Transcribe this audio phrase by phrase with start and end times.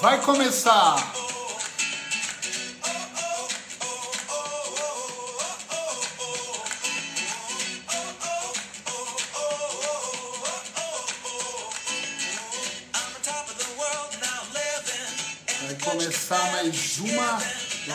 [0.00, 0.94] Vai começar!
[15.62, 17.42] Vai começar mais uma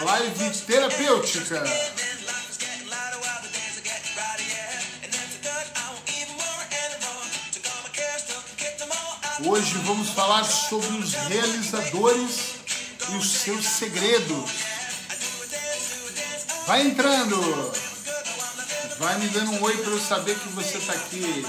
[0.04, 1.64] live terapêutica.
[9.46, 12.56] Hoje vamos falar sobre os realizadores
[13.12, 14.52] e os seus segredos.
[16.66, 17.74] Vai entrando!
[19.00, 21.46] Vai me dando um oi para eu saber que você está aqui.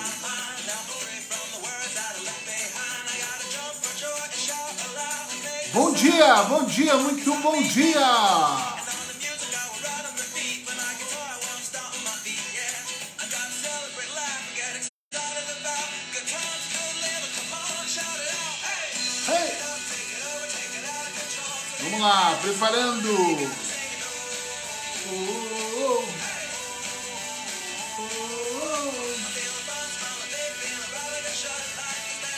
[5.73, 8.74] Bom dia, bom dia, muito bom dia!
[19.27, 19.57] Hey!
[21.81, 23.51] Vamos lá, preparando.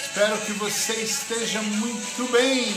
[0.04, 2.72] Espero que você esteja muito bem.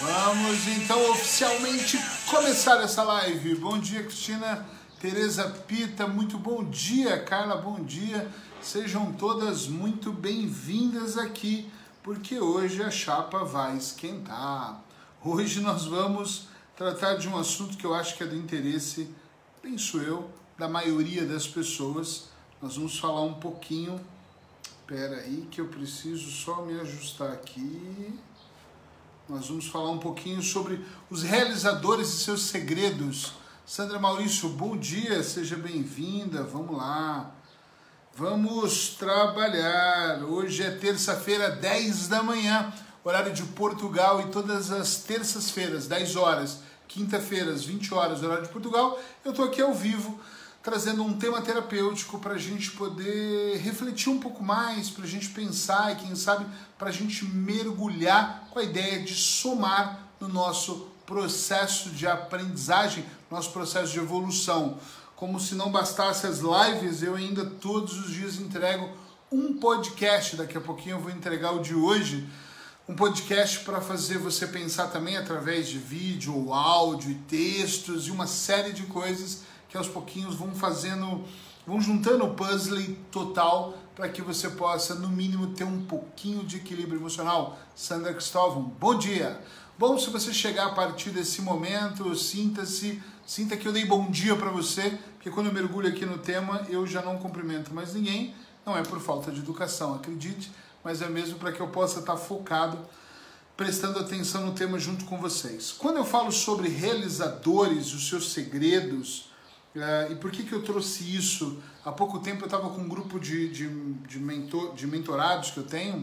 [0.00, 3.54] Vamos então oficialmente começar essa live.
[3.56, 4.66] Bom dia, Cristina.
[5.06, 8.28] Tereza Pita, muito bom dia, Carla, bom dia.
[8.60, 11.70] Sejam todas muito bem-vindas aqui,
[12.02, 14.82] porque hoje a chapa vai esquentar.
[15.24, 19.08] Hoje nós vamos tratar de um assunto que eu acho que é do interesse,
[19.62, 22.24] penso eu, da maioria das pessoas.
[22.60, 24.00] Nós vamos falar um pouquinho.
[24.80, 28.12] Espera aí que eu preciso só me ajustar aqui.
[29.28, 33.45] Nós vamos falar um pouquinho sobre os realizadores e seus segredos.
[33.66, 36.44] Sandra Maurício, bom dia, seja bem-vinda.
[36.44, 37.32] Vamos lá.
[38.14, 40.22] Vamos trabalhar.
[40.22, 46.60] Hoje é terça-feira, 10 da manhã, horário de Portugal, e todas as terças-feiras, 10 horas,
[46.86, 50.20] quinta-feiras, 20 horas, horário de Portugal, eu estou aqui ao vivo
[50.62, 55.30] trazendo um tema terapêutico para a gente poder refletir um pouco mais, para a gente
[55.30, 56.46] pensar e, quem sabe,
[56.78, 63.52] para a gente mergulhar com a ideia de somar no nosso processo de aprendizagem, nosso
[63.52, 64.78] processo de evolução.
[65.14, 68.90] Como se não bastasse as lives, eu ainda todos os dias entrego
[69.30, 70.36] um podcast.
[70.36, 72.28] Daqui a pouquinho eu vou entregar o de hoje.
[72.88, 78.10] Um podcast para fazer você pensar também através de vídeo, ou áudio e textos e
[78.10, 81.24] uma série de coisas que aos pouquinhos vão fazendo,
[81.66, 86.58] vão juntando o puzzle total para que você possa, no mínimo, ter um pouquinho de
[86.58, 87.58] equilíbrio emocional.
[87.74, 89.40] Sandra Cristóvão, bom dia!
[89.78, 94.34] Bom, se você chegar a partir desse momento, sinta-se, sinta que eu dei bom dia
[94.34, 98.34] para você, porque quando eu mergulho aqui no tema, eu já não cumprimento mais ninguém,
[98.64, 100.50] não é por falta de educação, acredite,
[100.82, 102.78] mas é mesmo para que eu possa estar focado,
[103.54, 105.72] prestando atenção no tema junto com vocês.
[105.72, 109.26] Quando eu falo sobre realizadores, os seus segredos,
[109.76, 111.62] Uh, e por que, que eu trouxe isso?
[111.84, 113.68] Há pouco tempo eu estava com um grupo de, de,
[114.08, 116.02] de, mentor, de mentorados que eu tenho,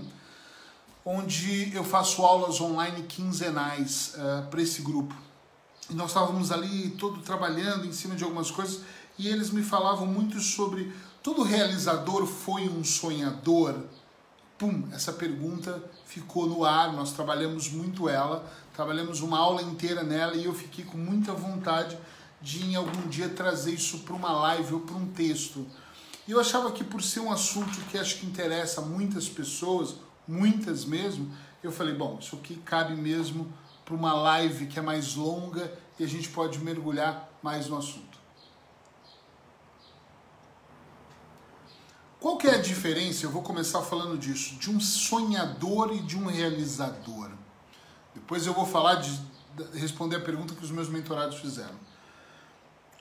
[1.05, 5.13] onde eu faço aulas online quinzenais uh, para esse grupo.
[5.89, 8.81] E nós estávamos ali todo trabalhando em cima de algumas coisas
[9.17, 13.75] e eles me falavam muito sobre todo realizador foi um sonhador?
[14.57, 20.35] Pum, essa pergunta ficou no ar, nós trabalhamos muito ela, trabalhamos uma aula inteira nela
[20.35, 21.97] e eu fiquei com muita vontade
[22.41, 25.65] de em algum dia trazer isso para uma live ou para um texto.
[26.27, 29.95] E eu achava que por ser um assunto que acho que interessa muitas pessoas,
[30.27, 33.51] muitas mesmo, eu falei, bom, isso aqui cabe mesmo
[33.85, 38.13] para uma live que é mais longa e a gente pode mergulhar mais no assunto.
[42.19, 46.17] Qual que é a diferença, eu vou começar falando disso, de um sonhador e de
[46.17, 47.29] um realizador?
[48.15, 49.19] Depois eu vou falar de
[49.73, 51.75] responder a pergunta que os meus mentorados fizeram.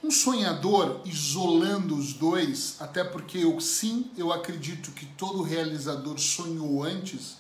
[0.02, 6.82] Um sonhador isolando os dois, até porque eu sim, eu acredito que todo realizador sonhou
[6.82, 7.36] antes,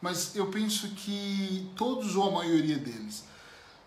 [0.00, 3.24] mas eu penso que todos ou a maioria deles.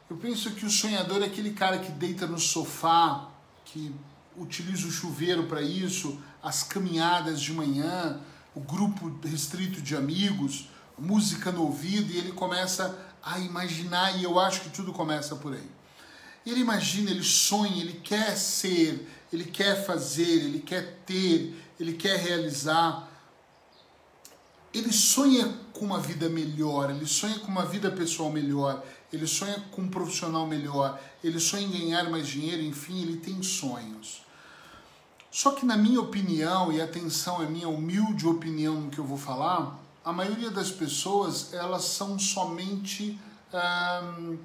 [0.08, 3.28] Eu penso que o sonhador é aquele cara que deita no sofá,
[3.66, 3.92] que
[4.38, 8.20] utiliza o chuveiro para isso, as caminhadas de manhã,
[8.54, 14.40] o grupo restrito de amigos, música no ouvido e ele começa a imaginar e eu
[14.40, 15.81] acho que tudo começa por aí.
[16.46, 22.18] Ele imagina, ele sonha, ele quer ser, ele quer fazer, ele quer ter, ele quer
[22.20, 23.08] realizar.
[24.74, 29.62] Ele sonha com uma vida melhor, ele sonha com uma vida pessoal melhor, ele sonha
[29.72, 34.24] com um profissional melhor, ele sonha em ganhar mais dinheiro, enfim, ele tem sonhos.
[35.30, 39.18] Só que na minha opinião, e atenção, é minha humilde opinião no que eu vou
[39.18, 43.20] falar, a maioria das pessoas elas são somente
[43.54, 44.38] hum,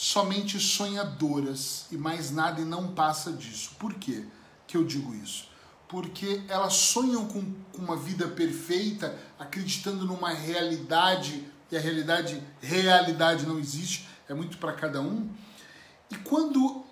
[0.00, 3.72] somente sonhadoras e mais nada e não passa disso.
[3.78, 4.24] Por quê
[4.66, 5.46] que eu digo isso?
[5.86, 13.44] Porque elas sonham com, com uma vida perfeita, acreditando numa realidade e a realidade realidade
[13.44, 15.28] não existe, é muito para cada um.
[16.10, 16.82] E quando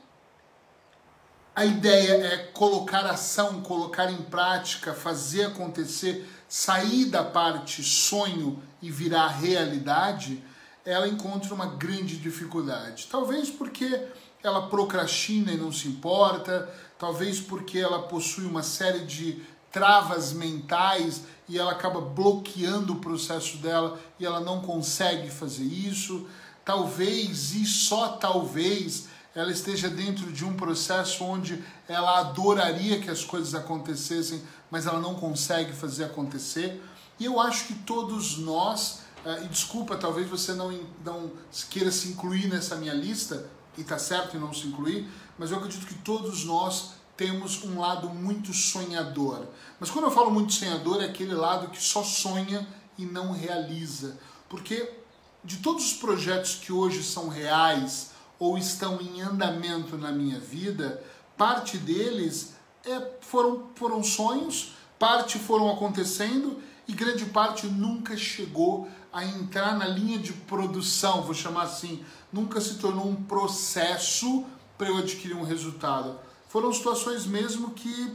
[1.57, 8.91] a ideia é colocar ação, colocar em prática, fazer acontecer, sair da parte sonho e
[8.91, 10.45] virar realidade,
[10.91, 13.09] ela encontra uma grande dificuldade.
[13.11, 14.07] Talvez porque
[14.43, 21.23] ela procrastina e não se importa, talvez porque ela possui uma série de travas mentais
[21.47, 26.27] e ela acaba bloqueando o processo dela e ela não consegue fazer isso.
[26.65, 33.23] Talvez e só talvez ela esteja dentro de um processo onde ela adoraria que as
[33.25, 36.83] coisas acontecessem, mas ela não consegue fazer acontecer.
[37.21, 40.71] E eu acho que todos nós, eh, e desculpa, talvez você não,
[41.05, 41.31] não
[41.71, 45.59] queira se incluir nessa minha lista, e está certo em não se incluir, mas eu
[45.59, 49.47] acredito que todos nós temos um lado muito sonhador.
[49.79, 52.67] Mas quando eu falo muito sonhador, é aquele lado que só sonha
[52.97, 54.19] e não realiza.
[54.49, 54.99] Porque
[55.45, 61.03] de todos os projetos que hoje são reais, ou estão em andamento na minha vida,
[61.37, 62.55] parte deles
[62.85, 69.87] é, foram, foram sonhos, parte foram acontecendo e grande parte nunca chegou a entrar na
[69.87, 74.45] linha de produção, vou chamar assim, nunca se tornou um processo
[74.77, 76.19] para eu adquirir um resultado.
[76.49, 78.13] Foram situações mesmo que,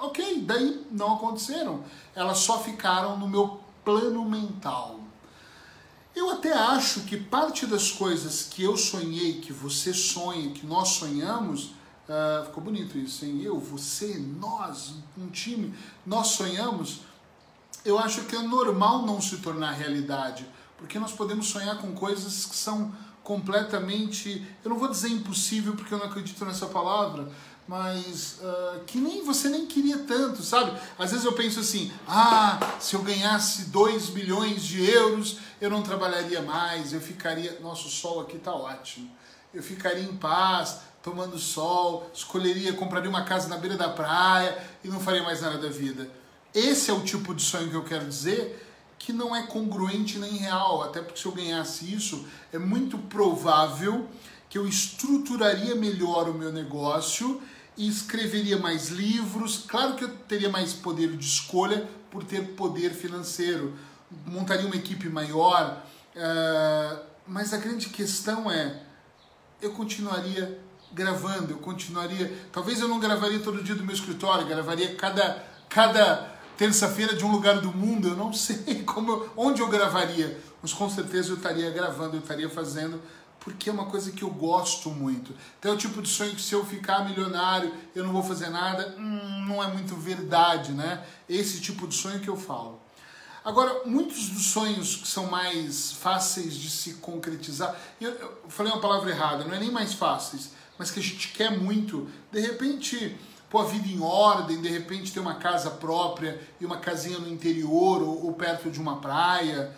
[0.00, 5.00] ok, daí não aconteceram, elas só ficaram no meu plano mental.
[6.14, 10.88] Eu até acho que parte das coisas que eu sonhei, que você sonha, que nós
[10.88, 11.74] sonhamos,
[12.08, 13.42] uh, ficou bonito isso, hein?
[13.42, 15.74] Eu, você, nós, um time,
[16.06, 17.00] nós sonhamos.
[17.84, 20.46] Eu acho que é normal não se tornar realidade,
[20.76, 22.92] porque nós podemos sonhar com coisas que são
[23.22, 27.28] completamente, eu não vou dizer impossível porque eu não acredito nessa palavra,
[27.66, 30.78] mas uh, que nem você nem queria tanto, sabe?
[30.96, 35.82] Às vezes eu penso assim: ah, se eu ganhasse 2 milhões de euros, eu não
[35.82, 37.58] trabalharia mais, eu ficaria.
[37.60, 39.10] Nosso sol aqui tá ótimo.
[39.52, 44.88] Eu ficaria em paz, tomando sol, escolheria, compraria uma casa na beira da praia e
[44.88, 46.08] não faria mais nada da vida.
[46.56, 48.66] Esse é o tipo de sonho que eu quero dizer
[48.98, 54.08] que não é congruente nem real, até porque se eu ganhasse isso, é muito provável
[54.48, 57.42] que eu estruturaria melhor o meu negócio
[57.76, 59.66] e escreveria mais livros.
[59.68, 63.74] Claro que eu teria mais poder de escolha por ter poder financeiro,
[64.24, 65.84] montaria uma equipe maior,
[66.16, 68.82] uh, mas a grande questão é:
[69.60, 70.58] eu continuaria
[70.90, 72.32] gravando, eu continuaria.
[72.50, 77.30] Talvez eu não gravaria todo dia do meu escritório, gravaria cada, cada terça-feira de um
[77.30, 81.70] lugar do mundo, eu não sei como, onde eu gravaria, mas com certeza eu estaria
[81.70, 83.00] gravando, eu estaria fazendo
[83.46, 85.32] porque é uma coisa que eu gosto muito.
[85.56, 88.50] Então é o tipo de sonho que se eu ficar milionário, eu não vou fazer
[88.50, 91.06] nada, hum, não é muito verdade, né?
[91.28, 92.80] Esse tipo de sonho que eu falo.
[93.44, 98.80] Agora, muitos dos sonhos que são mais fáceis de se concretizar, eu, eu falei uma
[98.80, 103.16] palavra errada, não é nem mais fáceis, mas que a gente quer muito, de repente
[103.50, 107.28] pôr a vida em ordem, de repente ter uma casa própria e uma casinha no
[107.28, 109.74] interior ou, ou perto de uma praia,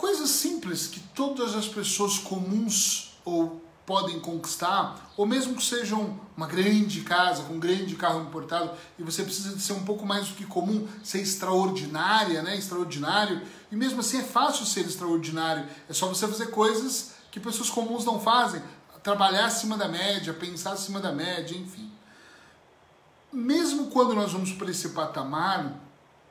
[0.00, 6.46] Coisas simples que todas as pessoas comuns ou podem conquistar, ou mesmo que sejam uma
[6.46, 10.28] grande casa, com um grande carro importado, e você precisa de ser um pouco mais
[10.28, 12.56] do que comum, ser extraordinária, né?
[12.56, 13.42] Extraordinário.
[13.70, 15.68] E mesmo assim é fácil ser extraordinário.
[15.86, 18.62] É só você fazer coisas que pessoas comuns não fazem.
[19.02, 21.89] Trabalhar acima da média, pensar acima da média, enfim.
[23.32, 25.78] Mesmo quando nós vamos para esse patamar,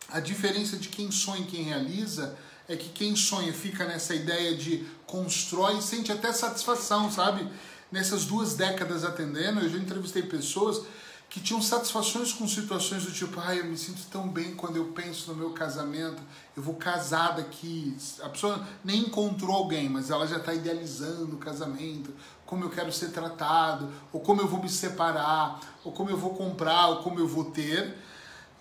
[0.10, 2.38] a diferença de quem sonha e quem realiza
[2.68, 7.48] é que quem sonha fica nessa ideia de constrói e sente até satisfação, sabe?
[7.92, 10.84] Nessas duas décadas atendendo, eu já entrevistei pessoas
[11.30, 14.86] que tinham satisfações com situações do tipo, ai, eu me sinto tão bem quando eu
[14.86, 16.22] penso no meu casamento,
[16.58, 17.96] eu vou casar daqui.
[18.24, 22.12] A pessoa nem encontrou alguém, mas ela já está idealizando o casamento,
[22.46, 26.34] como eu quero ser tratado, ou como eu vou me separar, ou como eu vou
[26.34, 27.96] comprar, ou como eu vou ter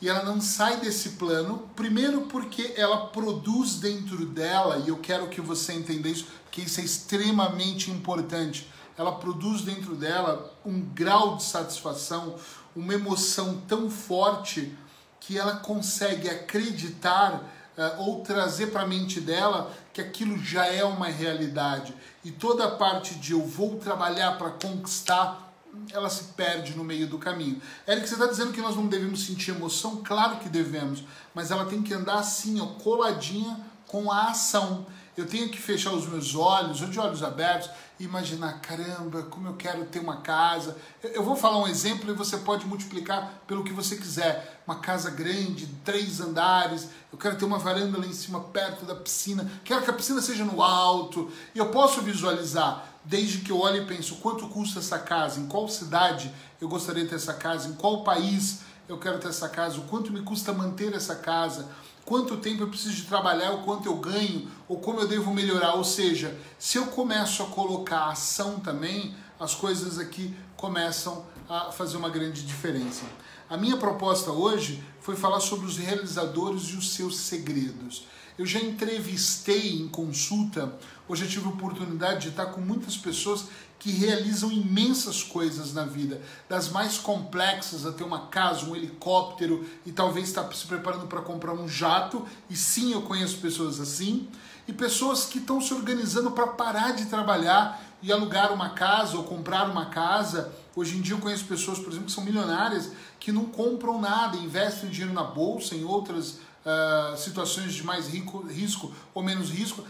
[0.01, 5.27] e ela não sai desse plano, primeiro porque ela produz dentro dela, e eu quero
[5.27, 8.71] que você entenda isso, porque isso é extremamente importante.
[8.97, 12.37] Ela produz dentro dela um grau de satisfação,
[12.79, 14.73] uma emoção tão forte
[15.19, 17.35] que ela consegue acreditar
[17.77, 21.93] uh, ou trazer para a mente dela que aquilo já é uma realidade.
[22.25, 25.47] E toda a parte de eu vou trabalhar para conquistar
[25.93, 27.61] ela se perde no meio do caminho.
[27.87, 30.03] Eric, você está dizendo que nós não devemos sentir emoção?
[30.03, 31.05] Claro que devemos,
[31.35, 34.87] mas ela tem que andar assim, ó, coladinha com a ação.
[35.19, 39.49] Eu tenho que fechar os meus olhos, ou de olhos abertos, e imaginar, caramba, como
[39.49, 40.77] eu quero ter uma casa.
[41.03, 44.63] Eu vou falar um exemplo e você pode multiplicar pelo que você quiser.
[44.65, 48.95] Uma casa grande, três andares, eu quero ter uma varanda lá em cima, perto da
[48.95, 53.59] piscina, quero que a piscina seja no alto, e eu posso visualizar, desde que eu
[53.59, 57.35] olhe e penso, quanto custa essa casa, em qual cidade eu gostaria de ter essa
[57.35, 61.17] casa, em qual país eu quero ter essa casa, o quanto me custa manter essa
[61.17, 61.69] casa,
[62.09, 65.75] quanto tempo eu preciso de trabalhar, o quanto eu ganho, ou como eu devo melhorar.
[65.75, 71.99] Ou seja, se eu começo a colocar ação também, as coisas aqui começam a fazer
[71.99, 73.05] uma grande diferença.
[73.51, 78.07] A minha proposta hoje foi falar sobre os realizadores e os seus segredos.
[78.39, 80.75] Eu já entrevistei em consulta,
[81.09, 83.47] hoje eu tive a oportunidade de estar com muitas pessoas
[83.79, 89.93] que realizam imensas coisas na vida, das mais complexas até uma casa, um helicóptero e
[89.93, 92.27] talvez está se preparando para comprar um jato.
[92.51, 94.29] E sim, eu conheço pessoas assim,
[94.67, 99.25] e pessoas que estão se organizando para parar de trabalhar e alugar uma casa ou
[99.25, 100.53] comprar uma casa.
[100.75, 104.37] Hoje em dia eu conheço pessoas, por exemplo, que são milionárias que não compram nada,
[104.37, 106.33] investem dinheiro na bolsa, em outras
[106.65, 109.85] uh, situações de mais rico, risco ou menos risco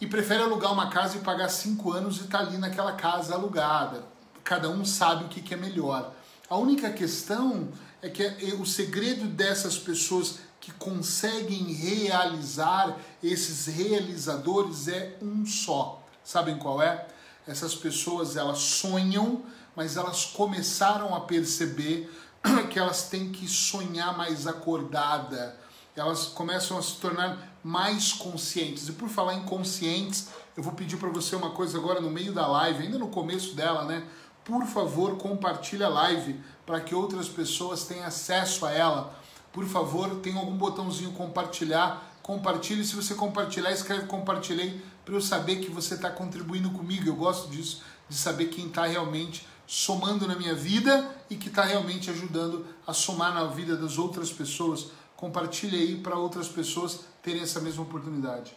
[0.00, 3.34] e prefere alugar uma casa e pagar cinco anos e estar tá ali naquela casa
[3.34, 4.04] alugada.
[4.44, 6.12] Cada um sabe o que, que é melhor.
[6.48, 7.68] A única questão
[8.00, 16.02] é que é, o segredo dessas pessoas que conseguem realizar esses realizadores é um só.
[16.24, 17.06] Sabem qual é?
[17.46, 19.42] Essas pessoas elas sonham,
[19.74, 22.12] mas elas começaram a perceber
[22.70, 25.58] que elas têm que sonhar mais acordada.
[25.96, 28.88] Elas começam a se tornar mais conscientes.
[28.88, 32.32] E por falar em conscientes, eu vou pedir para você uma coisa agora no meio
[32.32, 34.04] da live, ainda no começo dela, né?
[34.44, 39.14] Por favor, compartilhe a live para que outras pessoas tenham acesso a ela.
[39.52, 42.16] Por favor, tem algum botãozinho compartilhar.
[42.22, 42.84] Compartilhe.
[42.84, 47.06] Se você compartilhar, escreve compartilhei para eu saber que você está contribuindo comigo.
[47.06, 51.62] Eu gosto disso, de saber quem está realmente somando na minha vida e que está
[51.62, 54.86] realmente ajudando a somar na vida das outras pessoas.
[55.18, 58.56] Compartilhe aí para outras pessoas terem essa mesma oportunidade.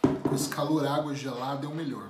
[0.00, 2.08] Com esse calor, água gelada é o melhor.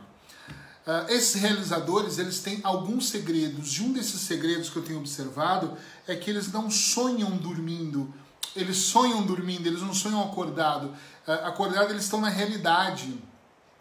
[0.87, 3.79] Uh, esses realizadores, eles têm alguns segredos.
[3.79, 5.75] E um desses segredos que eu tenho observado
[6.07, 8.13] é que eles não sonham dormindo.
[8.55, 10.89] Eles sonham dormindo, eles não sonham acordado.
[11.27, 13.19] Uh, acordado, eles estão na realidade.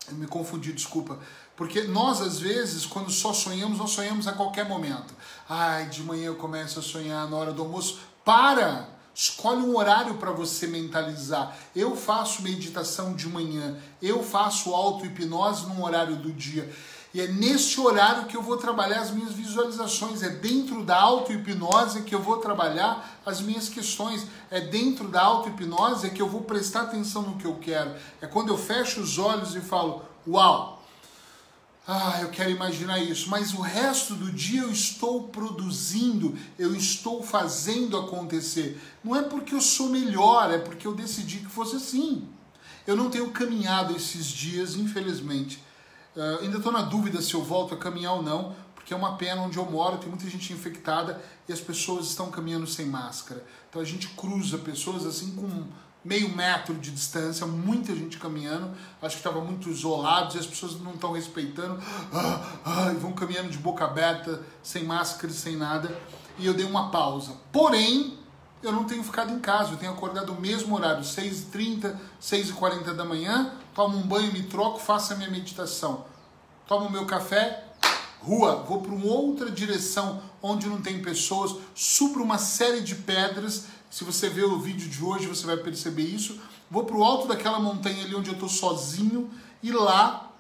[0.08, 1.20] Eu me confundi, desculpa.
[1.62, 5.14] Porque nós, às vezes, quando só sonhamos, nós sonhamos a qualquer momento.
[5.48, 8.00] Ai, de manhã eu começo a sonhar na hora do almoço.
[8.26, 8.90] Para!
[9.14, 11.56] Escolhe um horário para você mentalizar.
[11.76, 16.68] Eu faço meditação de manhã, eu faço auto-hipnose num horário do dia.
[17.14, 20.24] E é nesse horário que eu vou trabalhar as minhas visualizações.
[20.24, 24.26] É dentro da auto-hipnose que eu vou trabalhar as minhas questões.
[24.50, 27.94] É dentro da auto-hipnose que eu vou prestar atenção no que eu quero.
[28.20, 30.81] É quando eu fecho os olhos e falo: Uau,
[31.88, 37.24] ah, eu quero imaginar isso, mas o resto do dia eu estou produzindo, eu estou
[37.24, 38.80] fazendo acontecer.
[39.04, 42.28] Não é porque eu sou melhor, é porque eu decidi que fosse assim.
[42.86, 45.64] Eu não tenho caminhado esses dias, infelizmente.
[46.16, 49.16] Uh, ainda estou na dúvida se eu volto a caminhar ou não, porque é uma
[49.18, 53.44] pena onde eu moro, tem muita gente infectada e as pessoas estão caminhando sem máscara.
[53.70, 55.66] Então a gente cruza pessoas assim com
[56.04, 60.80] meio metro de distância, muita gente caminhando, acho que estava muito isolados e as pessoas
[60.82, 61.82] não estão respeitando,
[62.12, 65.96] ah, ah, e vão caminhando de boca aberta, sem máscara, sem nada,
[66.40, 67.34] e eu dei uma pausa.
[67.52, 68.18] Porém,
[68.64, 73.06] eu não tenho ficado em casa, eu tenho acordado no mesmo horário, 6h30, 6h40 da
[73.06, 76.06] manhã, tomo um banho, me troco, faço a minha meditação,
[76.68, 77.64] tomo o meu café,
[78.22, 83.66] rua, vou para uma outra direção onde não tem pessoas, subo uma série de pedras
[83.92, 86.40] se você ver o vídeo de hoje, você vai perceber isso.
[86.70, 89.30] Vou para o alto daquela montanha ali onde eu estou sozinho
[89.62, 90.32] e lá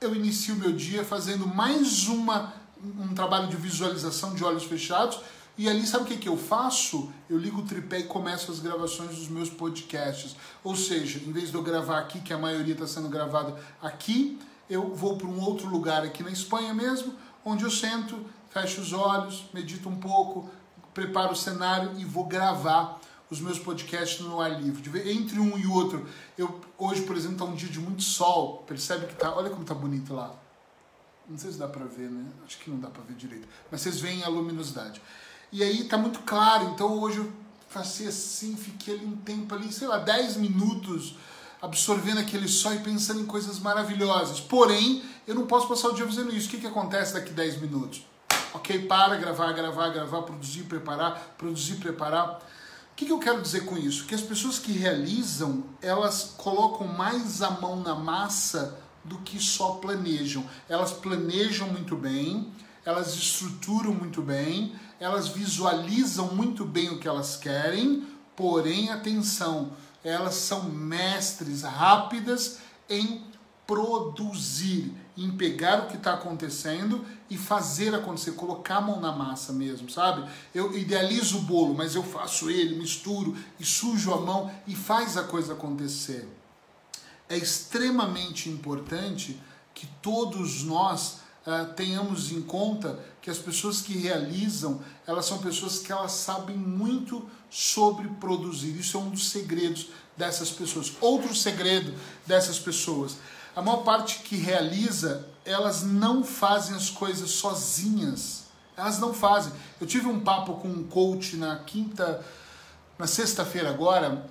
[0.00, 5.18] eu inicio o meu dia fazendo mais uma, um trabalho de visualização de olhos fechados.
[5.56, 7.12] E ali, sabe o que, que eu faço?
[7.28, 10.36] Eu ligo o tripé e começo as gravações dos meus podcasts.
[10.62, 14.38] Ou seja, em vez de eu gravar aqui, que a maioria está sendo gravada aqui,
[14.70, 17.12] eu vou para um outro lugar aqui na Espanha mesmo,
[17.44, 20.48] onde eu sento, fecho os olhos, medito um pouco,
[20.98, 23.00] preparo o cenário e vou gravar
[23.30, 25.10] os meus podcasts no ar livre.
[25.12, 28.64] Entre um e outro, eu hoje, por exemplo, está um dia de muito sol.
[28.66, 30.34] Percebe que tá, olha como tá bonito lá.
[31.28, 32.24] Não sei se dá para ver, né?
[32.44, 33.46] Acho que não dá para ver direito.
[33.70, 35.00] Mas vocês veem a luminosidade.
[35.52, 36.64] E aí tá muito claro.
[36.70, 37.32] Então hoje eu
[37.72, 41.16] passei assim, fiquei ali um tempo ali, sei lá, 10 minutos
[41.60, 44.40] absorvendo aquele sol e pensando em coisas maravilhosas.
[44.40, 46.48] Porém, eu não posso passar o dia fazendo isso.
[46.48, 48.06] O que, que acontece daqui 10 minutos?
[48.54, 52.40] Ok, para, gravar, gravar, gravar, produzir, preparar, produzir, preparar.
[52.92, 54.06] O que, que eu quero dizer com isso?
[54.06, 59.72] Que as pessoas que realizam, elas colocam mais a mão na massa do que só
[59.74, 60.44] planejam.
[60.68, 62.52] Elas planejam muito bem,
[62.84, 70.34] elas estruturam muito bem, elas visualizam muito bem o que elas querem, porém, atenção, elas
[70.34, 73.22] são mestres rápidas em
[73.66, 79.52] produzir, em pegar o que está acontecendo e fazer acontecer, colocar a mão na massa
[79.52, 80.28] mesmo, sabe?
[80.54, 85.16] Eu idealizo o bolo, mas eu faço ele, misturo e sujo a mão e faz
[85.16, 86.28] a coisa acontecer.
[87.28, 89.38] É extremamente importante
[89.74, 95.80] que todos nós uh, tenhamos em conta que as pessoas que realizam, elas são pessoas
[95.80, 98.78] que elas sabem muito sobre produzir.
[98.78, 100.92] Isso é um dos segredos dessas pessoas.
[101.00, 101.92] Outro segredo
[102.24, 103.16] dessas pessoas
[103.54, 108.44] a maior parte que realiza, elas não fazem as coisas sozinhas.
[108.76, 109.52] Elas não fazem.
[109.80, 112.24] Eu tive um papo com um coach na quinta,
[112.96, 114.24] na sexta-feira agora,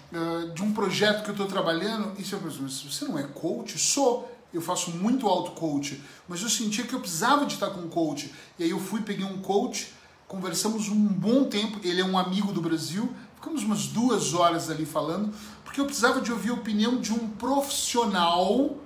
[0.53, 3.77] de um projeto que eu estou trabalhando, e eu pensei, você não é coach?
[3.77, 4.31] Sou.
[4.53, 8.33] Eu faço muito auto-coach, mas eu sentia que eu precisava de estar com um coach.
[8.57, 9.93] E aí eu fui, peguei um coach,
[10.25, 14.85] conversamos um bom tempo, ele é um amigo do Brasil, ficamos umas duas horas ali
[14.85, 15.33] falando,
[15.65, 18.77] porque eu precisava de ouvir a opinião de um profissional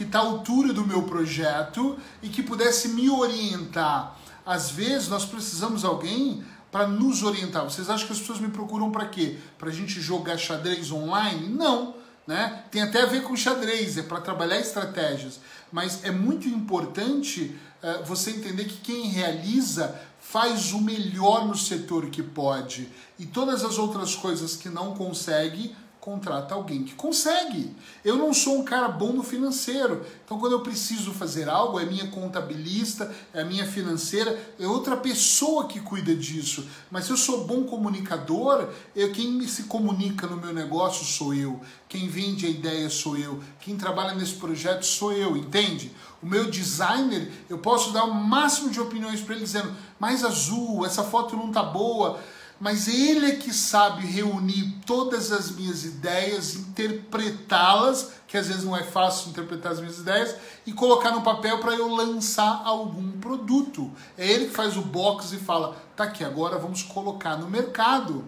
[0.00, 4.16] que está à altura do meu projeto e que pudesse me orientar.
[4.46, 6.42] Às vezes nós precisamos de alguém
[6.72, 7.64] para nos orientar.
[7.64, 9.36] Vocês acham que as pessoas me procuram para quê?
[9.58, 11.50] Para a gente jogar xadrez online?
[11.50, 11.96] Não.
[12.26, 12.64] Né?
[12.70, 15.38] Tem até a ver com xadrez, é para trabalhar estratégias.
[15.70, 22.06] Mas é muito importante uh, você entender que quem realiza faz o melhor no setor
[22.06, 22.88] que pode.
[23.18, 27.76] E todas as outras coisas que não consegue, contrata alguém que consegue.
[28.02, 30.04] Eu não sou um cara bom no financeiro.
[30.24, 35.66] Então, quando eu preciso fazer algo, é minha contabilista, é minha financeira, é outra pessoa
[35.66, 36.66] que cuida disso.
[36.90, 41.60] Mas se eu sou bom comunicador, eu, quem se comunica no meu negócio sou eu.
[41.86, 43.42] Quem vende a ideia sou eu.
[43.60, 45.92] Quem trabalha nesse projeto sou eu, entende?
[46.22, 50.86] O meu designer, eu posso dar o máximo de opiniões para ele dizendo: mais azul,
[50.86, 52.18] essa foto não tá boa
[52.60, 58.76] mas ele é que sabe reunir todas as minhas ideias, interpretá-las, que às vezes não
[58.76, 63.90] é fácil interpretar as minhas ideias, e colocar no papel para eu lançar algum produto.
[64.16, 68.24] É ele que faz o box e fala: tá aqui, agora vamos colocar no mercado.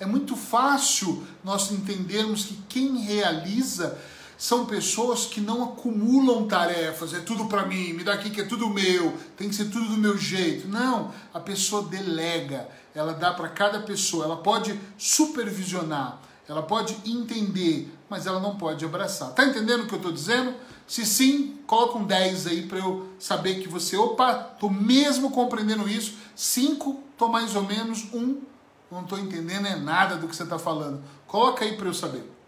[0.00, 3.96] É muito fácil nós entendermos que quem realiza
[4.40, 8.44] são pessoas que não acumulam tarefas, é tudo para mim, me dá aqui que é
[8.46, 10.66] tudo meu, tem que ser tudo do meu jeito.
[10.66, 17.94] Não, a pessoa delega, ela dá para cada pessoa, ela pode supervisionar, ela pode entender,
[18.08, 19.30] mas ela não pode abraçar.
[19.32, 20.54] Tá entendendo o que eu estou dizendo?
[20.86, 25.86] Se sim, coloca um 10 aí para eu saber que você, opa, tô mesmo compreendendo
[25.86, 26.14] isso.
[26.34, 28.06] 5, tô mais ou menos.
[28.14, 28.40] Um,
[28.90, 31.02] não tô entendendo é nada do que você está falando.
[31.26, 32.39] Coloca aí para eu saber.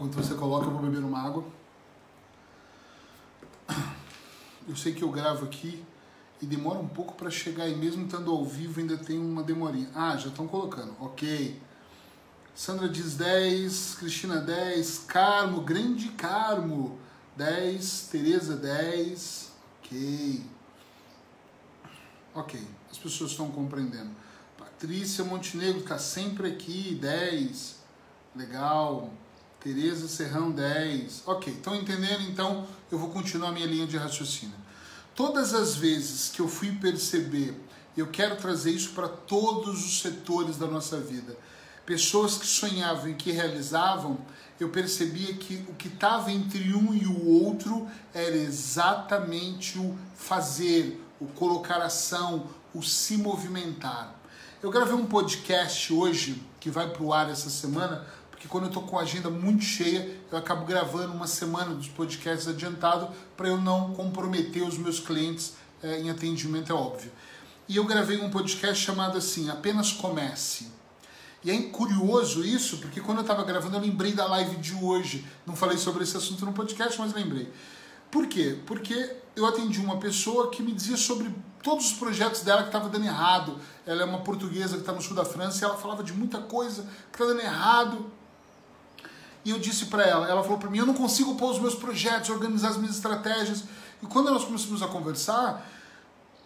[0.00, 1.44] Enquanto você coloca, eu vou beber uma água.
[4.66, 5.84] Eu sei que eu gravo aqui
[6.40, 9.90] e demora um pouco para chegar e mesmo estando ao vivo ainda tem uma demorinha.
[9.94, 10.96] Ah, já estão colocando.
[10.98, 11.60] Ok.
[12.54, 16.98] Sandra diz 10, Cristina 10, Carmo, grande Carmo
[17.36, 19.52] 10, Tereza 10.
[19.80, 20.46] Ok.
[22.34, 24.12] Ok, as pessoas estão compreendendo.
[24.56, 27.80] Patrícia Montenegro está sempre aqui, 10.
[28.34, 29.10] Legal.
[29.60, 31.24] Tereza Serrão 10.
[31.26, 32.22] Ok, estão entendendo?
[32.22, 34.54] Então eu vou continuar minha linha de raciocínio.
[35.14, 37.54] Todas as vezes que eu fui perceber,
[37.94, 41.36] eu quero trazer isso para todos os setores da nossa vida.
[41.84, 44.18] Pessoas que sonhavam e que realizavam,
[44.58, 51.04] eu percebia que o que estava entre um e o outro era exatamente o fazer,
[51.20, 54.14] o colocar ação, o se movimentar.
[54.62, 58.06] Eu gravei um podcast hoje, que vai para o ar essa semana,
[58.40, 61.88] porque quando eu estou com a agenda muito cheia, eu acabo gravando uma semana dos
[61.88, 67.12] podcasts adiantado para eu não comprometer os meus clientes é, em atendimento, é óbvio.
[67.68, 70.68] E eu gravei um podcast chamado assim, Apenas Comece.
[71.44, 75.22] E é curioso isso, porque quando eu estava gravando eu lembrei da live de hoje.
[75.44, 77.52] Não falei sobre esse assunto no podcast, mas lembrei.
[78.10, 78.58] Por quê?
[78.64, 81.30] Porque eu atendi uma pessoa que me dizia sobre
[81.62, 83.58] todos os projetos dela que estava dando errado.
[83.84, 86.38] Ela é uma portuguesa que está no sul da França e ela falava de muita
[86.38, 88.18] coisa que está dando errado.
[89.44, 91.74] E eu disse para ela, ela falou para mim, eu não consigo pôr os meus
[91.74, 93.64] projetos, organizar as minhas estratégias.
[94.02, 95.66] E quando nós começamos a conversar,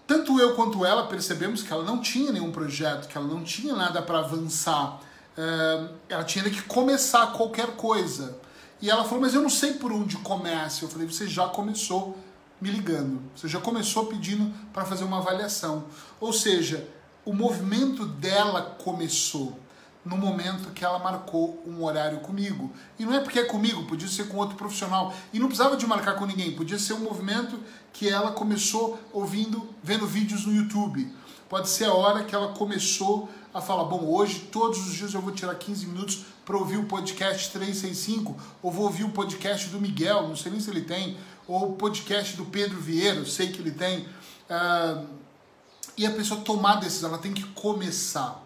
[0.06, 3.74] tanto eu quanto ela percebemos que ela não tinha nenhum projeto, que ela não tinha
[3.74, 5.00] nada para avançar.
[5.36, 8.38] uh, ela tinha que começar qualquer coisa.
[8.80, 10.84] E ela falou, mas eu não sei por onde começa.
[10.84, 12.18] Eu falei, você já começou
[12.60, 13.20] me ligando.
[13.34, 15.84] Você já começou pedindo para fazer uma avaliação.
[16.20, 16.86] Ou seja,
[17.24, 19.58] o movimento dela começou
[20.04, 22.70] no momento que ela marcou um horário comigo.
[22.98, 25.14] E não é porque é comigo, podia ser com outro profissional.
[25.32, 27.58] E não precisava de marcar com ninguém, podia ser um movimento
[27.92, 31.10] que ela começou ouvindo, vendo vídeos no YouTube.
[31.48, 35.20] Pode ser a hora que ela começou a falar: bom, hoje todos os dias eu
[35.20, 39.80] vou tirar 15 minutos para ouvir o podcast 365, ou vou ouvir o podcast do
[39.80, 43.60] Miguel, não sei nem se ele tem, ou o podcast do Pedro Vieira, sei que
[43.60, 44.06] ele tem.
[44.50, 45.06] Uh,
[45.96, 48.43] e a pessoa tomar decisão, ela tem que começar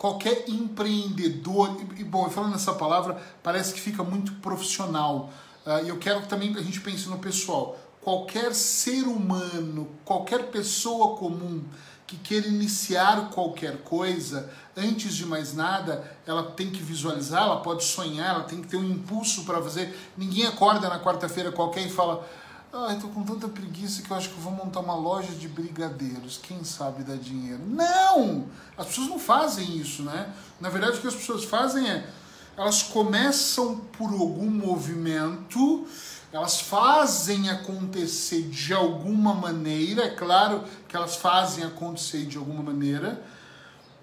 [0.00, 5.28] qualquer empreendedor, e bom, falando essa palavra, parece que fica muito profissional.
[5.66, 7.78] Uh, e eu quero que também a gente pense no pessoal.
[8.00, 11.62] Qualquer ser humano, qualquer pessoa comum
[12.06, 17.84] que queira iniciar qualquer coisa, antes de mais nada, ela tem que visualizar, ela pode
[17.84, 19.94] sonhar, ela tem que ter um impulso para fazer.
[20.16, 22.26] Ninguém acorda na quarta-feira qualquer e fala:
[22.72, 25.48] Ai, tô com tanta preguiça que eu acho que eu vou montar uma loja de
[25.48, 26.38] brigadeiros.
[26.40, 27.60] Quem sabe dá dinheiro?
[27.66, 28.46] Não!
[28.78, 30.32] As pessoas não fazem isso, né?
[30.60, 32.08] Na verdade, o que as pessoas fazem é.
[32.56, 35.84] Elas começam por algum movimento,
[36.32, 43.20] elas fazem acontecer de alguma maneira, é claro que elas fazem acontecer de alguma maneira,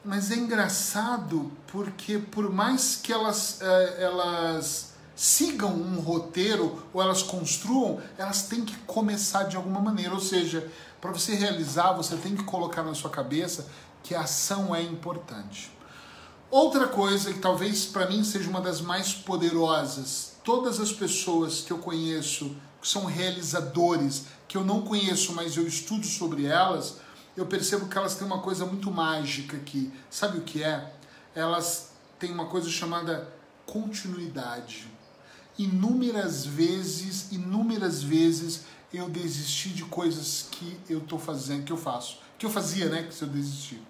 [0.04, 7.24] mas é engraçado porque por mais que elas, eh, elas sigam um roteiro ou elas
[7.24, 10.14] construam, elas têm que começar de alguma maneira.
[10.14, 13.68] Ou seja, para você realizar, você tem que colocar na sua cabeça
[14.04, 15.72] que a ação é importante.
[16.52, 21.74] Outra coisa que talvez para mim seja uma das mais poderosas, todas as pessoas que
[21.74, 26.98] eu conheço que são realizadores, que eu não conheço, mas eu estudo sobre elas,
[27.36, 29.92] eu percebo que elas têm uma coisa muito mágica aqui.
[30.12, 30.94] Sabe o que é?
[31.34, 33.28] Elas têm uma coisa chamada
[33.66, 34.97] continuidade
[35.58, 38.62] inúmeras vezes, inúmeras vezes
[38.94, 43.04] eu desisti de coisas que eu estou fazendo, que eu faço, que eu fazia, né,
[43.04, 43.82] que se eu desisti.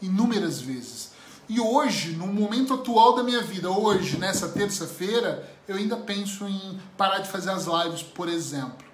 [0.00, 1.12] Inúmeras vezes.
[1.48, 6.80] E hoje, no momento atual da minha vida, hoje, nessa terça-feira, eu ainda penso em
[6.96, 8.91] parar de fazer as lives, por exemplo.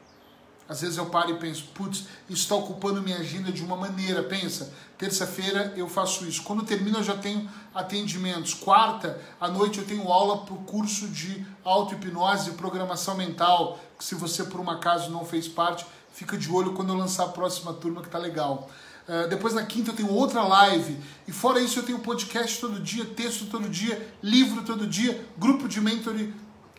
[0.69, 4.23] Às vezes eu paro e penso, putz, isso está ocupando minha agenda de uma maneira.
[4.23, 6.43] Pensa, terça-feira eu faço isso.
[6.43, 8.53] Quando termina eu já tenho atendimentos.
[8.53, 14.05] Quarta, à noite eu tenho aula para o curso de auto-hipnose e programação mental, que
[14.05, 17.29] se você por um acaso não fez parte, fica de olho quando eu lançar a
[17.29, 18.69] próxima turma que tá legal.
[19.09, 20.99] Uh, depois na quinta eu tenho outra live.
[21.27, 25.67] E fora isso eu tenho podcast todo dia, texto todo dia, livro todo dia, grupo
[25.67, 26.35] de mentoring.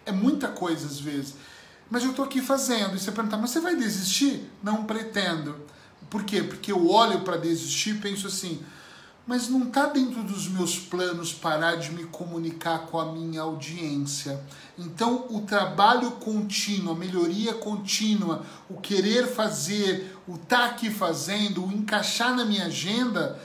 [0.06, 1.34] É muita coisa às vezes
[1.90, 2.96] mas eu estou aqui fazendo.
[2.96, 4.50] E você pergunta, mas você vai desistir?
[4.62, 5.56] Não pretendo.
[6.10, 6.44] Por quê?
[6.44, 8.64] Porque eu olho para desistir e penso assim,
[9.30, 14.44] mas não está dentro dos meus planos parar de me comunicar com a minha audiência.
[14.76, 21.64] Então, o trabalho contínuo, a melhoria contínua, o querer fazer, o estar tá aqui fazendo,
[21.64, 23.40] o encaixar na minha agenda,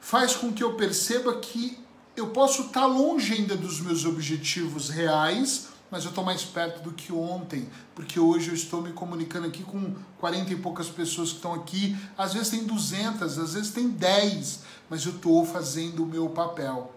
[0.00, 1.78] faz com que eu perceba que
[2.16, 6.82] eu posso estar tá longe ainda dos meus objetivos reais, mas eu estou mais perto
[6.82, 11.30] do que ontem, porque hoje eu estou me comunicando aqui com 40 e poucas pessoas
[11.30, 16.04] que estão aqui, às vezes tem 200, às vezes tem 10, mas eu estou fazendo
[16.04, 16.94] o meu papel.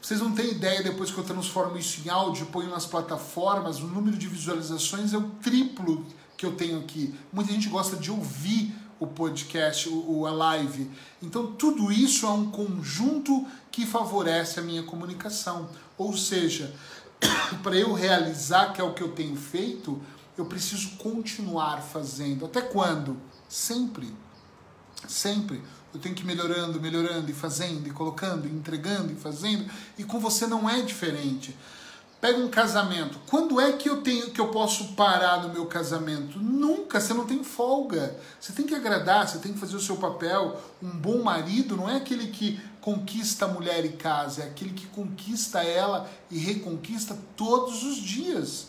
[0.00, 3.86] Vocês não têm ideia, depois que eu transformo isso em áudio, ponho nas plataformas, o
[3.86, 7.14] número de visualizações é o triplo que eu tenho aqui.
[7.32, 10.90] Muita gente gosta de ouvir o podcast, o, a live.
[11.22, 15.68] Então, tudo isso é um conjunto que favorece a minha comunicação.
[15.96, 16.74] Ou seja,
[17.62, 20.00] para eu realizar, que é o que eu tenho feito,
[20.36, 22.44] eu preciso continuar fazendo.
[22.44, 23.16] Até quando?
[23.48, 24.14] Sempre.
[25.06, 25.62] Sempre.
[25.92, 29.70] Eu tenho que ir melhorando, melhorando e fazendo, e colocando, e entregando e fazendo.
[29.96, 31.56] E com você não é diferente.
[32.20, 33.18] Pega um casamento.
[33.28, 36.38] Quando é que eu tenho que eu posso parar no meu casamento?
[36.38, 38.16] Nunca, você não tem folga.
[38.40, 40.60] Você tem que agradar, você tem que fazer o seu papel.
[40.82, 44.86] Um bom marido não é aquele que conquista a mulher e casa, é aquele que
[44.86, 48.68] conquista ela e reconquista todos os dias.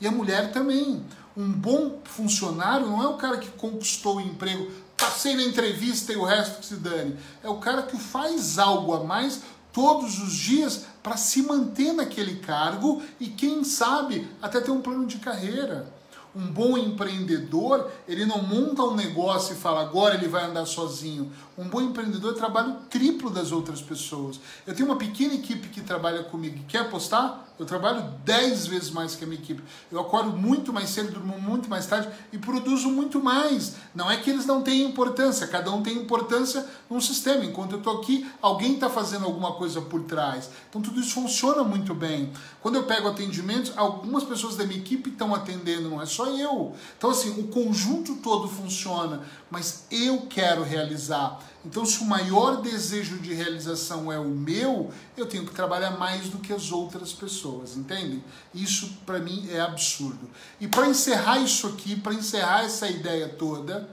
[0.00, 1.04] E a mulher também.
[1.36, 6.16] Um bom funcionário não é o cara que conquistou o emprego, passei na entrevista e
[6.16, 7.16] o resto que se dane.
[7.42, 12.36] É o cara que faz algo a mais todos os dias para se manter naquele
[12.36, 15.92] cargo e quem sabe até ter um plano de carreira.
[16.34, 21.30] Um bom empreendedor, ele não monta um negócio e fala agora ele vai andar sozinho.
[21.56, 24.40] Um bom empreendedor trabalha o triplo das outras pessoas.
[24.66, 26.64] Eu tenho uma pequena equipe que trabalha comigo.
[26.66, 27.53] Quer apostar?
[27.56, 29.62] Eu trabalho 10 vezes mais que a minha equipe.
[29.90, 33.76] Eu acordo muito mais cedo, durmo muito mais tarde e produzo muito mais.
[33.94, 37.44] Não é que eles não tenham importância, cada um tem importância num sistema.
[37.44, 40.50] Enquanto eu estou aqui, alguém está fazendo alguma coisa por trás.
[40.68, 42.32] Então tudo isso funciona muito bem.
[42.60, 46.74] Quando eu pego atendimentos, algumas pessoas da minha equipe estão atendendo, não é só eu.
[46.98, 51.38] Então, assim, o conjunto todo funciona, mas eu quero realizar.
[51.64, 56.28] Então, se o maior desejo de realização é o meu, eu tenho que trabalhar mais
[56.28, 58.22] do que as outras pessoas, entendem?
[58.54, 60.28] Isso para mim é absurdo.
[60.60, 63.88] E para encerrar isso aqui, para encerrar essa ideia toda,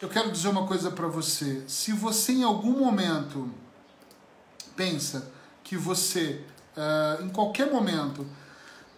[0.00, 1.62] eu quero dizer uma coisa para você.
[1.68, 3.48] Se você em algum momento
[4.74, 5.30] pensa
[5.62, 6.40] que você,
[6.76, 8.26] uh, em qualquer momento,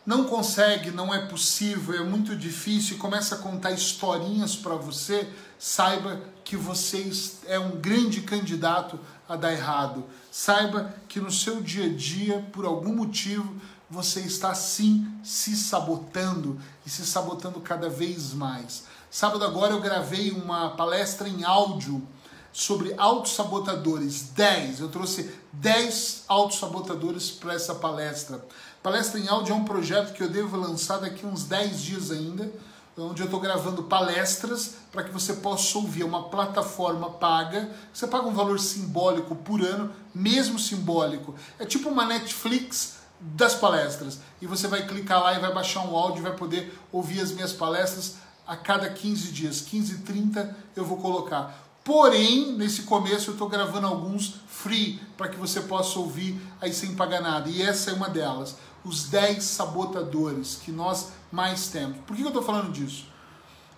[0.06, 5.28] não consegue, não é possível, é muito difícil e começa a contar historinhas para você,
[5.58, 7.10] saiba que você
[7.46, 10.04] é um grande candidato a dar errado.
[10.30, 13.54] Saiba que no seu dia a dia, por algum motivo,
[13.88, 18.84] você está sim se sabotando e se sabotando cada vez mais.
[19.10, 22.06] Sábado agora eu gravei uma palestra em áudio
[22.52, 24.30] sobre autossabotadores.
[24.34, 24.80] 10.
[24.80, 28.44] Eu trouxe 10 autossabotadores para essa palestra.
[28.84, 32.52] Palestra em áudio é um projeto que eu devo lançar daqui uns 10 dias ainda
[32.98, 36.02] onde eu estou gravando palestras para que você possa ouvir.
[36.02, 41.34] É uma plataforma paga, você paga um valor simbólico por ano, mesmo simbólico.
[41.58, 44.20] É tipo uma Netflix das palestras.
[44.38, 47.32] E você vai clicar lá e vai baixar um áudio e vai poder ouvir as
[47.32, 48.16] minhas palestras
[48.46, 49.62] a cada 15 dias.
[49.62, 51.58] 15 e 30 eu vou colocar.
[51.82, 56.94] Porém, nesse começo eu estou gravando alguns free para que você possa ouvir aí sem
[56.94, 57.48] pagar nada.
[57.48, 58.56] E essa é uma delas.
[58.84, 61.98] Os 10 sabotadores que nós mais temos.
[62.06, 63.06] Por que eu estou falando disso?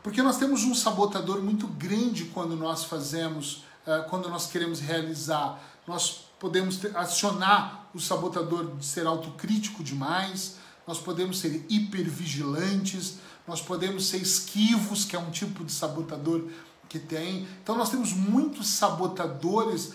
[0.02, 5.60] Porque nós temos um sabotador muito grande quando nós fazemos, uh, quando nós queremos realizar.
[5.86, 13.16] Nós podemos acionar o sabotador de ser autocrítico demais, nós podemos ser hipervigilantes,
[13.46, 16.44] nós podemos ser esquivos, que é um tipo de sabotador
[16.88, 17.46] que tem.
[17.62, 19.92] Então nós temos muitos sabotadores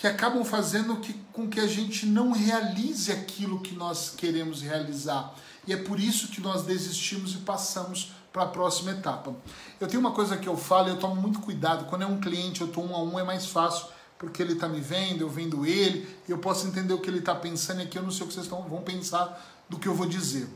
[0.00, 5.34] que acabam fazendo que, com que a gente não realize aquilo que nós queremos realizar.
[5.66, 9.36] E é por isso que nós desistimos e passamos para a próxima etapa.
[9.78, 11.84] Eu tenho uma coisa que eu falo, eu tomo muito cuidado.
[11.84, 14.66] Quando é um cliente, eu estou um a um, é mais fácil, porque ele está
[14.66, 17.98] me vendo, eu vendo ele, eu posso entender o que ele está pensando, e aqui
[17.98, 20.48] eu não sei o que vocês tão, vão pensar do que eu vou dizer.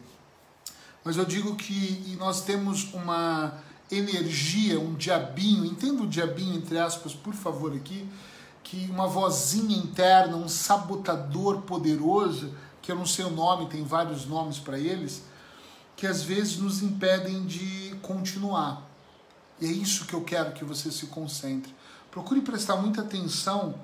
[1.05, 7.13] Mas eu digo que nós temos uma energia, um diabinho, entenda o diabinho entre aspas,
[7.15, 8.09] por favor, aqui,
[8.65, 14.27] que uma vozinha interna, um sabotador poderoso que eu não sei o nome, tem vários
[14.27, 15.23] nomes para eles,
[15.97, 18.83] que às vezes nos impedem de continuar.
[19.61, 21.75] E é isso que eu quero que você se concentre.
[22.11, 23.75] Procure prestar muita atenção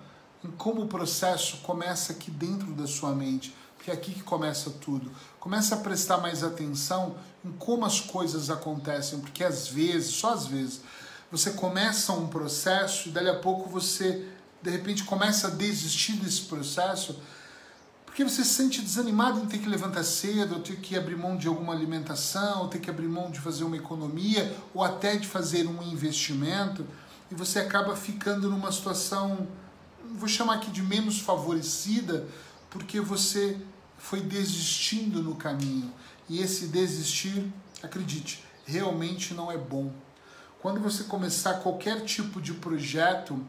[0.45, 4.71] em como o processo começa aqui dentro da sua mente, porque é aqui que começa
[4.71, 5.11] tudo.
[5.39, 10.47] Comece a prestar mais atenção em como as coisas acontecem, porque às vezes, só às
[10.47, 10.83] vezes,
[11.31, 14.29] você começa um processo e dali a pouco você
[14.63, 17.21] de repente começa a desistir desse processo
[18.11, 21.37] porque você se sente desanimado em ter que levantar cedo, ou ter que abrir mão
[21.37, 25.29] de alguma alimentação, ou ter que abrir mão de fazer uma economia, ou até de
[25.29, 26.85] fazer um investimento,
[27.31, 29.47] e você acaba ficando numa situação,
[30.17, 32.27] vou chamar aqui de menos favorecida,
[32.69, 33.57] porque você
[33.97, 35.93] foi desistindo no caminho.
[36.29, 39.93] E esse desistir, acredite, realmente não é bom.
[40.61, 43.41] Quando você começar qualquer tipo de projeto,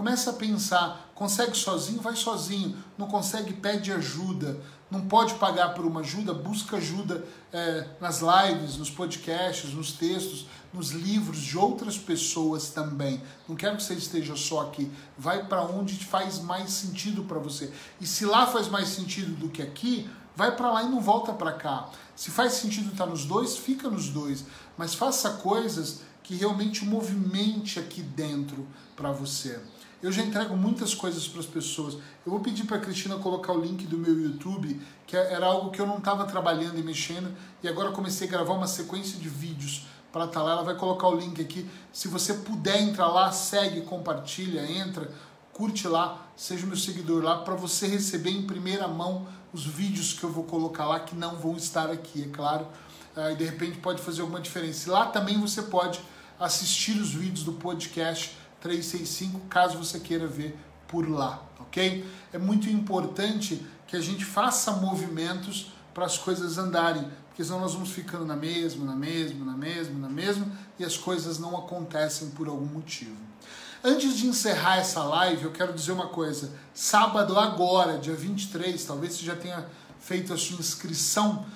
[0.00, 2.74] Começa a pensar, consegue sozinho, vai sozinho.
[2.96, 4.58] Não consegue, pede ajuda.
[4.90, 10.46] Não pode pagar por uma ajuda, busca ajuda é, nas lives, nos podcasts, nos textos,
[10.72, 13.22] nos livros de outras pessoas também.
[13.46, 14.90] Não quero que você esteja só aqui.
[15.18, 17.70] Vai para onde faz mais sentido para você.
[18.00, 21.34] E se lá faz mais sentido do que aqui, vai para lá e não volta
[21.34, 21.90] para cá.
[22.16, 24.46] Se faz sentido estar nos dois, fica nos dois.
[24.78, 29.60] Mas faça coisas que realmente movimente aqui dentro para você.
[30.02, 31.94] Eu já entrego muitas coisas para as pessoas.
[32.24, 35.46] Eu vou pedir para a Cristina colocar o link do meu YouTube, que é, era
[35.46, 39.18] algo que eu não estava trabalhando e mexendo, e agora comecei a gravar uma sequência
[39.18, 40.52] de vídeos para estar tá lá.
[40.52, 41.68] Ela vai colocar o link aqui.
[41.92, 45.12] Se você puder entrar lá, segue, compartilha, entra,
[45.52, 50.24] curte lá, seja meu seguidor lá, para você receber em primeira mão os vídeos que
[50.24, 52.66] eu vou colocar lá, que não vão estar aqui, é claro.
[53.14, 54.90] Uh, e de repente pode fazer alguma diferença.
[54.90, 56.00] Lá também você pode
[56.38, 62.04] assistir os vídeos do podcast 365, caso você queira ver por lá, ok?
[62.32, 67.74] É muito importante que a gente faça movimentos para as coisas andarem, porque senão nós
[67.74, 70.46] vamos ficando na mesma, na mesma, na mesma, na mesma,
[70.78, 73.16] e as coisas não acontecem por algum motivo.
[73.82, 76.52] Antes de encerrar essa live, eu quero dizer uma coisa.
[76.74, 79.66] Sábado agora, dia 23, talvez você já tenha
[79.98, 81.46] feito a sua inscrição,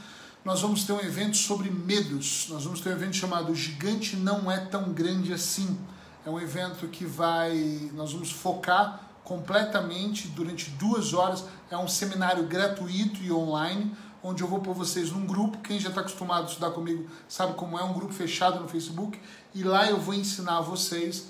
[0.44, 2.46] nós vamos ter um evento sobre medos.
[2.50, 5.78] Nós vamos ter um evento chamado Gigante Não É Tão Grande Assim.
[6.26, 7.90] É um evento que vai.
[7.92, 11.44] Nós vamos focar completamente durante duas horas.
[11.70, 15.58] É um seminário gratuito e online, onde eu vou pôr vocês num grupo.
[15.58, 19.20] Quem já está acostumado a estudar comigo sabe como é um grupo fechado no Facebook.
[19.54, 21.28] E lá eu vou ensinar vocês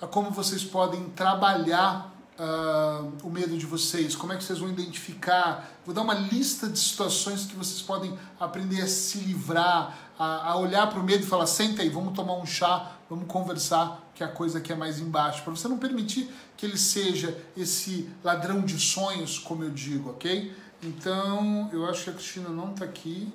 [0.00, 2.09] a como vocês podem trabalhar
[2.40, 5.70] uh, o medo de vocês, como é que vocês vão identificar.
[5.84, 10.56] Vou dar uma lista de situações que vocês podem aprender a se livrar, a, a
[10.56, 14.24] olhar para o medo e falar: senta aí, vamos tomar um chá, vamos conversar, que
[14.24, 18.62] a coisa aqui é mais embaixo, para você não permitir que ele seja esse ladrão
[18.62, 20.54] de sonhos, como eu digo, ok?
[20.82, 23.30] Então, eu acho que a Cristina não está aqui.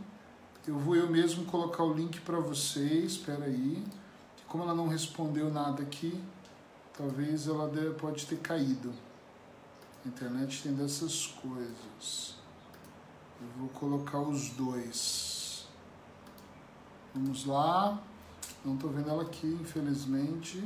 [0.68, 3.12] Eu vou eu mesmo colocar o link para vocês.
[3.12, 3.84] Espera aí.
[4.48, 6.20] Como ela não respondeu nada aqui,
[6.98, 8.94] Talvez ela deve, pode ter caído.
[10.04, 12.36] A internet tem dessas coisas.
[13.42, 15.68] Eu vou colocar os dois.
[17.14, 18.02] Vamos lá.
[18.64, 20.64] Não estou vendo ela aqui, infelizmente.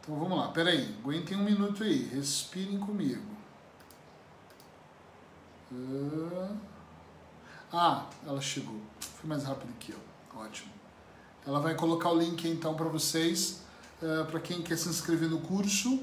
[0.00, 3.24] Então vamos lá, peraí, aguentem um minuto aí, respirem comigo.
[7.72, 8.80] Ah, ela chegou.
[9.00, 9.98] Foi mais rápido que eu.
[10.34, 10.72] Ótimo.
[11.46, 13.61] Ela vai colocar o link então para vocês
[14.02, 16.00] uh, para quem quer se inscrever no curso.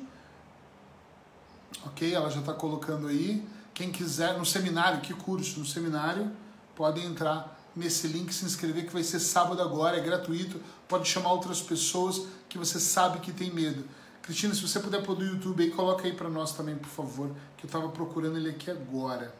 [1.85, 2.13] Ok?
[2.13, 3.45] Ela já está colocando aí.
[3.73, 5.59] Quem quiser no seminário, que curso?
[5.59, 6.31] No seminário,
[6.75, 10.59] podem entrar nesse link, se inscrever, que vai ser sábado agora, é gratuito.
[10.87, 13.85] Pode chamar outras pessoas que você sabe que tem medo.
[14.21, 17.31] Cristina, se você puder pôr do YouTube aí, coloca aí para nós também, por favor,
[17.57, 19.33] que eu estava procurando ele aqui agora.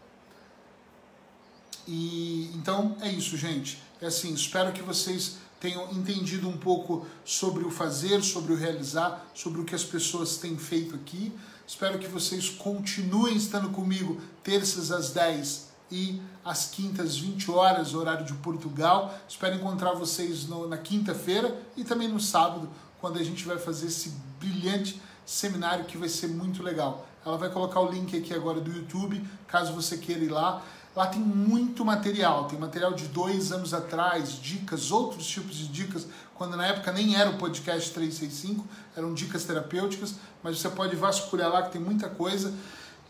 [1.87, 3.81] E então é isso, gente.
[4.01, 9.25] É assim, espero que vocês tenham entendido um pouco sobre o fazer, sobre o realizar,
[9.33, 11.31] sobre o que as pessoas têm feito aqui.
[11.67, 18.25] Espero que vocês continuem estando comigo terças às 10 e às quintas, 20 horas, horário
[18.25, 19.13] de Portugal.
[19.27, 22.69] Espero encontrar vocês no, na quinta-feira e também no sábado,
[22.99, 27.05] quando a gente vai fazer esse brilhante seminário que vai ser muito legal.
[27.25, 30.63] Ela vai colocar o link aqui agora do YouTube, caso você queira ir lá.
[30.99, 36.05] Lá tem muito material, tem material de dois anos atrás, dicas, outros tipos de dicas,
[36.35, 41.49] quando na época nem era o podcast 365, eram dicas terapêuticas, mas você pode vasculhar
[41.49, 42.53] lá que tem muita coisa.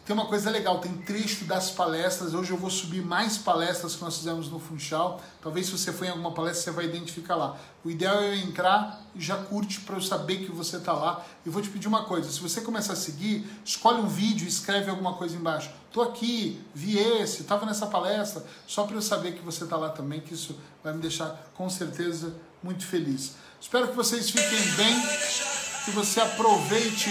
[0.10, 2.34] Tem uma coisa legal, tem trecho das palestras.
[2.34, 5.22] Hoje eu vou subir mais palestras que nós fizemos no Funchal.
[5.39, 7.56] Talvez se você for em alguma palestra você vai identificar lá.
[7.86, 11.24] O ideal é eu entrar e já curte para eu saber que você está lá.
[11.45, 14.50] E vou te pedir uma coisa: se você começar a seguir, escolhe um vídeo e
[14.50, 15.69] escreve alguma coisa embaixo.
[15.93, 19.89] Tô aqui, vi esse, estava nessa palestra, só para eu saber que você está lá
[19.89, 23.36] também, que isso vai me deixar com certeza muito feliz.
[23.62, 27.10] Espero que vocês fiquem bem que você aproveite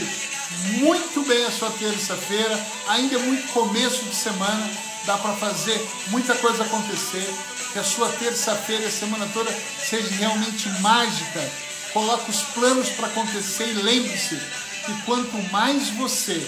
[0.78, 2.58] muito bem a sua terça-feira.
[2.88, 4.70] Ainda é muito começo de semana,
[5.04, 7.28] dá para fazer muita coisa acontecer.
[7.72, 11.50] Que a sua terça-feira, a semana toda, seja realmente mágica.
[11.92, 14.36] Coloque os planos para acontecer e lembre-se
[14.84, 16.40] que quanto mais você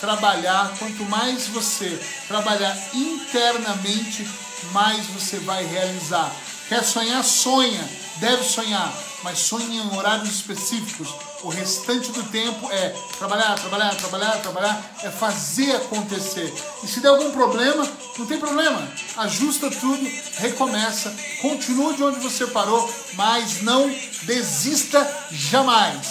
[0.00, 4.28] trabalhar, quanto mais você trabalhar internamente,
[4.72, 6.30] mais você vai realizar.
[6.68, 7.24] Quer sonhar?
[7.24, 8.92] Sonha, deve sonhar,
[9.26, 11.08] mas sonhe em horários específicos
[11.42, 16.54] o restante do tempo é trabalhar, trabalhar, trabalhar, trabalhar, é fazer acontecer.
[16.84, 17.84] E se der algum problema,
[18.16, 18.88] não tem problema.
[19.16, 21.12] Ajusta tudo, recomeça,
[21.42, 26.06] continua de onde você parou, mas não desista jamais.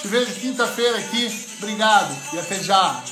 [0.00, 1.46] Te vejo quinta-feira aqui.
[1.58, 3.02] Obrigado e até já.